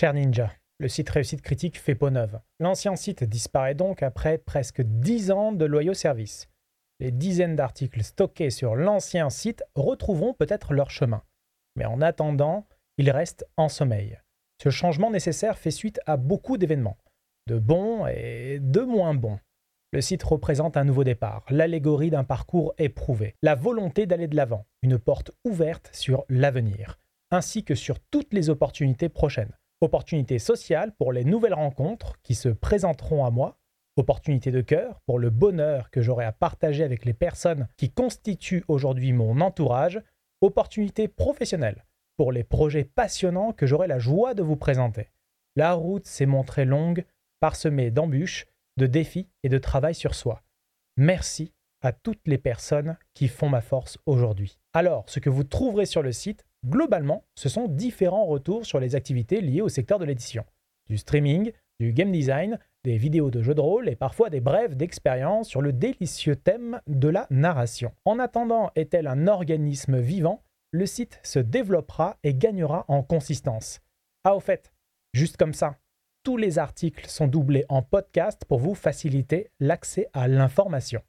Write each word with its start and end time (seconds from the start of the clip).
Cher 0.00 0.14
Ninja, 0.14 0.50
le 0.78 0.88
site 0.88 1.10
Réussite 1.10 1.42
Critique 1.42 1.78
fait 1.78 1.94
peau 1.94 2.08
neuve. 2.08 2.40
L'ancien 2.58 2.96
site 2.96 3.22
disparaît 3.22 3.74
donc 3.74 4.02
après 4.02 4.38
presque 4.38 4.80
10 4.80 5.30
ans 5.30 5.52
de 5.52 5.66
loyaux 5.66 5.92
services. 5.92 6.48
Les 7.00 7.10
dizaines 7.10 7.54
d'articles 7.54 8.02
stockés 8.02 8.48
sur 8.48 8.76
l'ancien 8.76 9.28
site 9.28 9.62
retrouveront 9.74 10.32
peut-être 10.32 10.72
leur 10.72 10.88
chemin. 10.88 11.22
Mais 11.76 11.84
en 11.84 12.00
attendant, 12.00 12.66
ils 12.96 13.10
restent 13.10 13.46
en 13.58 13.68
sommeil. 13.68 14.18
Ce 14.62 14.70
changement 14.70 15.10
nécessaire 15.10 15.58
fait 15.58 15.70
suite 15.70 16.00
à 16.06 16.16
beaucoup 16.16 16.56
d'événements, 16.56 16.96
de 17.46 17.58
bons 17.58 18.06
et 18.06 18.58
de 18.58 18.80
moins 18.80 19.12
bons. 19.12 19.38
Le 19.92 20.00
site 20.00 20.22
représente 20.22 20.78
un 20.78 20.84
nouveau 20.84 21.04
départ, 21.04 21.44
l'allégorie 21.50 22.08
d'un 22.08 22.24
parcours 22.24 22.72
éprouvé, 22.78 23.36
la 23.42 23.54
volonté 23.54 24.06
d'aller 24.06 24.28
de 24.28 24.36
l'avant, 24.36 24.64
une 24.80 24.98
porte 24.98 25.30
ouverte 25.44 25.90
sur 25.92 26.24
l'avenir, 26.30 26.98
ainsi 27.30 27.64
que 27.64 27.74
sur 27.74 28.00
toutes 28.00 28.32
les 28.32 28.48
opportunités 28.48 29.10
prochaines. 29.10 29.52
Opportunités 29.80 30.38
sociales 30.38 30.94
pour 30.96 31.12
les 31.12 31.24
nouvelles 31.24 31.54
rencontres 31.54 32.14
qui 32.22 32.34
se 32.34 32.50
présenteront 32.50 33.24
à 33.24 33.30
moi, 33.30 33.58
opportunités 33.96 34.50
de 34.50 34.60
cœur 34.60 35.00
pour 35.06 35.18
le 35.18 35.30
bonheur 35.30 35.90
que 35.90 36.02
j'aurai 36.02 36.24
à 36.24 36.32
partager 36.32 36.84
avec 36.84 37.04
les 37.04 37.14
personnes 37.14 37.66
qui 37.76 37.90
constituent 37.90 38.64
aujourd'hui 38.68 39.12
mon 39.12 39.40
entourage, 39.40 40.00
opportunités 40.42 41.08
professionnelles 41.08 41.86
pour 42.16 42.32
les 42.32 42.44
projets 42.44 42.84
passionnants 42.84 43.52
que 43.52 43.66
j'aurai 43.66 43.86
la 43.86 43.98
joie 43.98 44.34
de 44.34 44.42
vous 44.42 44.56
présenter. 44.56 45.08
La 45.56 45.72
route 45.72 46.06
s'est 46.06 46.26
montrée 46.26 46.66
longue, 46.66 47.06
parsemée 47.40 47.90
d'embûches, 47.90 48.46
de 48.76 48.86
défis 48.86 49.28
et 49.42 49.48
de 49.48 49.58
travail 49.58 49.94
sur 49.94 50.14
soi. 50.14 50.42
Merci 50.98 51.54
à 51.82 51.92
toutes 51.92 52.26
les 52.26 52.38
personnes 52.38 52.96
qui 53.14 53.28
font 53.28 53.48
ma 53.48 53.60
force 53.60 53.98
aujourd'hui. 54.06 54.58
Alors, 54.72 55.04
ce 55.08 55.20
que 55.20 55.30
vous 55.30 55.44
trouverez 55.44 55.86
sur 55.86 56.02
le 56.02 56.12
site, 56.12 56.44
globalement, 56.66 57.24
ce 57.34 57.48
sont 57.48 57.68
différents 57.68 58.26
retours 58.26 58.66
sur 58.66 58.80
les 58.80 58.94
activités 58.94 59.40
liées 59.40 59.62
au 59.62 59.68
secteur 59.68 59.98
de 59.98 60.04
l'édition. 60.04 60.44
Du 60.88 60.98
streaming, 60.98 61.52
du 61.78 61.92
game 61.92 62.12
design, 62.12 62.58
des 62.84 62.96
vidéos 62.96 63.30
de 63.30 63.42
jeux 63.42 63.54
de 63.54 63.60
rôle 63.60 63.88
et 63.88 63.96
parfois 63.96 64.30
des 64.30 64.40
brèves 64.40 64.76
d'expérience 64.76 65.48
sur 65.48 65.62
le 65.62 65.72
délicieux 65.72 66.36
thème 66.36 66.80
de 66.86 67.08
la 67.08 67.26
narration. 67.30 67.92
En 68.04 68.18
attendant, 68.18 68.70
est-elle 68.74 69.06
un 69.06 69.26
organisme 69.26 69.98
vivant 69.98 70.42
Le 70.72 70.86
site 70.86 71.20
se 71.22 71.38
développera 71.38 72.16
et 72.22 72.34
gagnera 72.34 72.84
en 72.88 73.02
consistance. 73.02 73.80
Ah 74.24 74.36
au 74.36 74.40
fait, 74.40 74.72
juste 75.14 75.36
comme 75.36 75.54
ça, 75.54 75.76
tous 76.22 76.36
les 76.36 76.58
articles 76.58 77.06
sont 77.06 77.28
doublés 77.28 77.64
en 77.70 77.82
podcast 77.82 78.44
pour 78.44 78.58
vous 78.58 78.74
faciliter 78.74 79.50
l'accès 79.58 80.08
à 80.12 80.28
l'information. 80.28 81.02